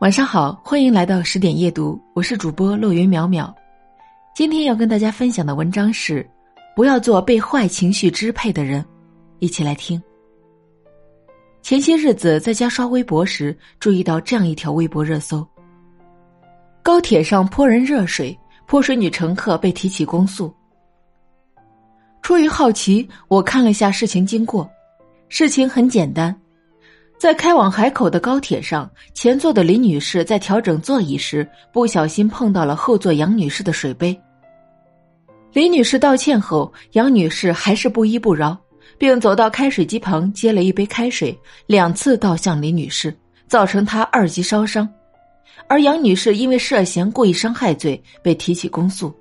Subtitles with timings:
[0.00, 3.50] 晚上好，欢迎来到十点夜读，我是主播落云淼淼。
[4.34, 6.28] 今天要跟大家分享的文章是：
[6.74, 8.84] 不要做被坏情绪支配的人。
[9.38, 10.00] 一起来听。
[11.62, 15.46] 前些日子在家刷微博时，注意到这样一条微博热搜：
[16.82, 20.54] 高铁上泼人热水，泼水女乘客被提起公诉。
[22.20, 24.70] 出于好奇，我看了一下事情经过。
[25.30, 26.38] 事情很简单。
[27.18, 34.18] 在开往海口的高铁上，前座的李女士在调整座椅时，不小心碰到了后座杨女士的水杯。
[35.52, 38.56] 李女士道歉后，杨女士还是不依不饶，
[38.98, 43.16] 并走到开水机旁接了一杯开水，两次倒向李女士，
[43.48, 44.86] 造成她二级烧伤。
[45.68, 49.12] 而杨女士因为涉嫌故意伤害罪被提起公诉。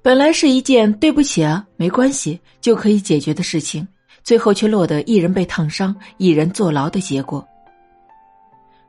[0.00, 3.86] 本来是一件对不起啊，没关系就可以解决的事情。
[4.22, 7.46] 最后却落得一人被烫伤、一人坐牢的结果。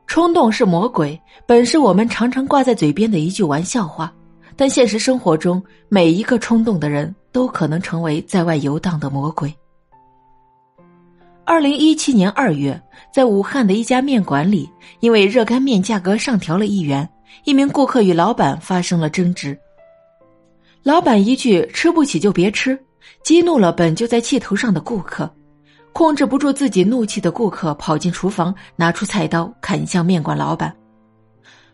[0.06, 4.12] 冲动是魔鬼，本是我们常常挂在嘴边的一句玩笑话，
[4.56, 9.54] 但现实生活中，每一个冲动的人都可能成为在外游荡的魔鬼。
[11.44, 12.80] 二零一七年二月，
[13.12, 14.70] 在武汉的一家面馆里，
[15.00, 17.08] 因为热干面价格上调了一元，
[17.44, 19.58] 一名顾客与老板发生了争执。
[20.82, 22.78] 老板一句“吃不起就别吃”。
[23.22, 25.30] 激怒了本就在气头上的顾客，
[25.92, 30.74] 控制不住自己怒气的顾客跑进厨房，拿出菜刀砍向面馆老板，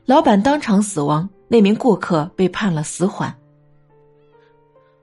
[0.05, 3.35] 老板当场死亡，那名顾客被判了死缓。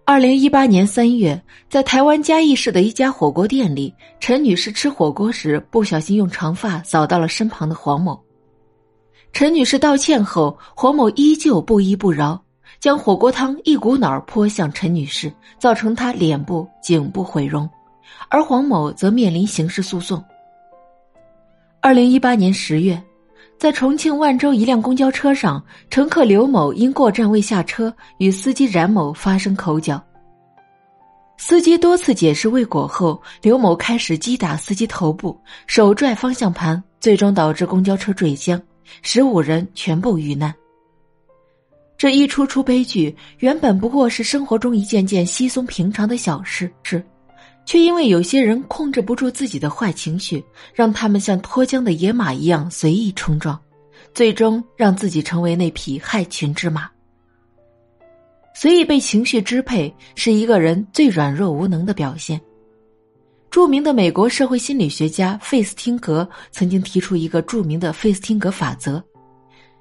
[0.07, 8.23] 二零一八年三月，在台湾嘉义市的一家火锅店里，陈女士吃火锅时不小心用长发扫到了身旁的黄某，
[9.33, 12.39] 陈女士道歉后，黄某依旧不依不饶。
[12.85, 17.67] 将火锅汤一股脑泼向陈女士，造成她脸部、颈部毁容，
[18.29, 20.23] 而黄某则面临刑事诉讼。
[21.81, 23.01] 二零一八年十月，
[23.57, 29.99] 在重庆万州一辆公交车上，乘客刘某因过站未下车，与司机冉某发生口角。
[31.37, 38.61] 司机多次解释未果后，刘某开始击打司机头部，手拽方向盘，最终导致公交车坠江，
[39.01, 40.53] 十五人全部遇难。
[41.97, 47.01] 这一出出悲剧，原本不过是生活中一件件稀松平常的小事，是，
[47.65, 53.57] 却因为有些人控制不住自己的坏情绪，让他们像脱缰的野马一样随意冲撞，
[54.13, 56.89] 最终让自己成为那匹害群之马。
[58.53, 62.39] 随意被情绪支配，是一个人最软弱无能的表现。
[63.49, 69.01] 著名的美国社会心理学家费斯汀格曾经提出一个著名的费斯汀格法则。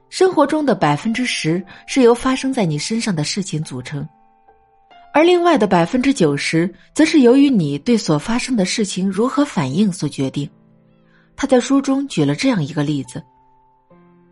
[0.08, 4.06] 生活中的百分之十是由发生在你身上的事情组成，
[5.12, 10.48] 而另外的百分之九十则是由于你对所发生的事情如何反应所决定。
[11.36, 13.20] 他在书中举了这样一个例子：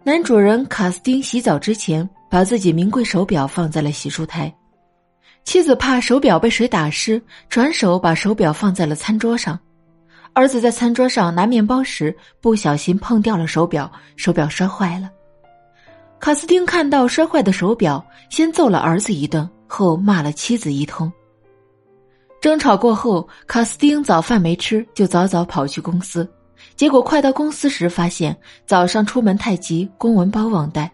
[0.04, 4.54] 男主人卡斯丁洗澡之前，把自己名贵手表放在了洗漱台，
[5.42, 9.58] 妻子怕手表被水打湿，转手把手表放在了餐桌上，
[10.32, 15.10] 儿子在餐桌上拿面包时不小心碰掉了手表，手表摔坏了。
[16.22, 18.00] 卡斯汀看到摔坏的手表，
[18.30, 21.12] 先揍了儿子一顿，后骂了妻子一通。
[22.40, 26.24] 争吵过后，卡斯汀早饭没吃，就早早跑去公司。
[26.76, 30.88] 结果快到公司时，发现早上出门太急，公文包忘带，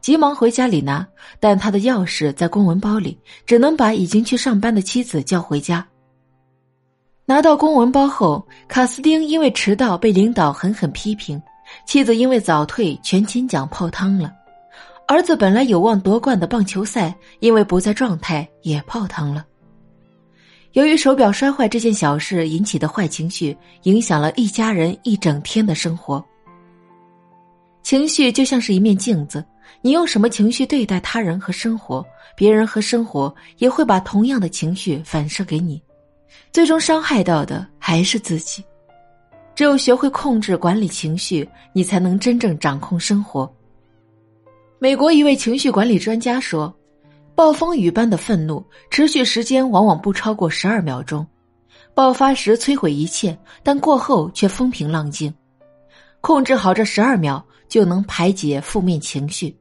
[0.00, 1.06] 急忙回家里拿，
[1.38, 3.16] 但他的钥匙在公文包里，
[3.46, 5.86] 只能把已经去上班的妻子叫回家。
[7.24, 11.40] 拿到公文包后，卡斯汀因为迟到被领导狠狠批评，
[11.86, 14.28] 妻子因为早退全勤奖泡汤了。
[15.12, 19.44] 儿子本来有望夺冠的棒球赛，因为不在状态也泡汤了。
[20.72, 26.24] 由于手表摔坏这件小事引起的坏情绪，影响了一家人一整天的生活。
[27.82, 29.44] 情绪就像是一面镜子，
[29.82, 32.02] 你用什么情绪对待他人和生活，
[32.34, 35.78] 别人和生活也会把同样的情绪反射给你，
[36.52, 38.64] 最终伤害到的还是自己。
[39.54, 43.54] 只有学会控制管理情绪，你才能真正掌控生活。
[44.82, 46.76] 美国一位情绪管理专家说
[47.36, 51.24] ：“暴风雨般的愤怒持续时间往往不超过十二秒钟，
[51.94, 55.32] 爆发时摧毁一切，但过后却风平浪静。
[56.20, 59.56] 控制好这十二秒，就能排解负面情绪。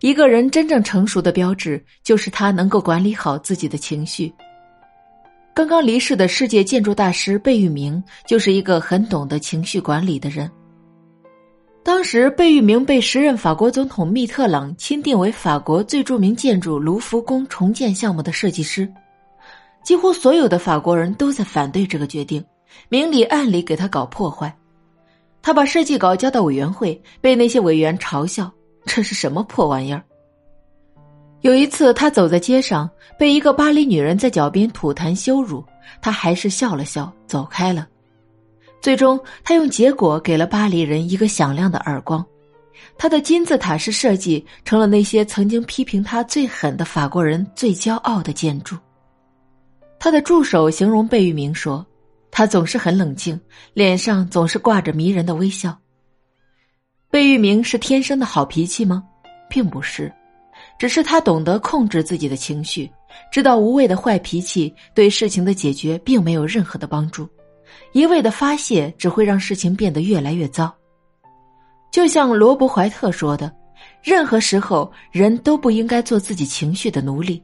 [0.00, 4.34] 一个人真正成熟的标志，就是他能够管理好自己的情绪。”
[5.54, 10.50] 刚刚离世的世界建筑大师贝聿铭就是一个很懂得情绪管理的人。
[11.88, 18.86] 当时，贝聿铭被时任法国总统密特朗钦定为法国最著名建筑卢浮宫重建项目的设计师。
[19.82, 22.44] 几乎所有的法国人都在反对这个决定，
[22.90, 24.54] 明里暗里给他搞破坏。
[25.40, 28.52] 他把设计稿交到委员会，被那些委员嘲笑
[28.84, 30.04] ：“这是什么破玩意儿？”
[31.40, 32.86] 有一次，他走在街上，
[33.18, 35.64] 被一个巴黎女人在脚边吐痰羞辱，
[36.02, 37.88] 他还是笑了笑，走开了。
[38.80, 42.24] 最终，他用结果给了巴黎人一个响亮的耳光。
[42.96, 48.76] 他的金字塔式设计成了那些曾经批评他最狠的法国人最骄傲的建筑。
[49.98, 51.84] 他的助手形容贝聿铭说
[52.30, 53.38] ：“他总是很冷静，
[53.74, 55.76] 脸上总是挂着迷人的微笑。”
[57.10, 59.02] 贝聿铭是天生的好脾气吗？
[59.50, 60.12] 并不是，
[60.78, 62.88] 只是他懂得控制自己的情绪，
[63.32, 67.28] 知道无谓的坏脾气对事情的解决并没有任何的帮助，
[67.92, 70.74] 一味的发泄只会让事情变得越来越糟。
[71.90, 73.50] 就像罗伯·怀特说的
[74.04, 77.42] ：“任何时候，人都不应该做自己情绪的奴隶，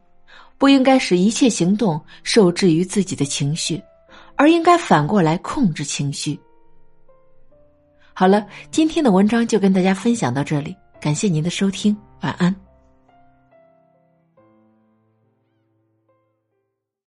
[0.58, 3.82] 不应该使一切行动受制于自己的情绪，
[4.36, 6.38] 而应该反过来控制情绪。”
[8.12, 12.63] 好了，今天的文章就跟大家分享到这里，感谢您的收听，晚安。